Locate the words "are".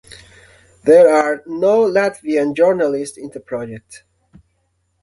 1.13-1.43